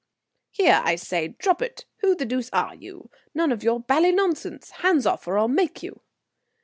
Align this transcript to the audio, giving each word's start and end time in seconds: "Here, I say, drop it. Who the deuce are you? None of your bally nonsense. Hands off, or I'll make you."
"Here, 0.49 0.81
I 0.83 0.95
say, 0.95 1.27
drop 1.37 1.61
it. 1.61 1.85
Who 1.97 2.15
the 2.15 2.25
deuce 2.25 2.49
are 2.51 2.73
you? 2.73 3.11
None 3.35 3.51
of 3.51 3.61
your 3.63 3.79
bally 3.81 4.11
nonsense. 4.11 4.71
Hands 4.81 5.05
off, 5.05 5.27
or 5.27 5.37
I'll 5.37 5.47
make 5.47 5.83
you." 5.83 6.01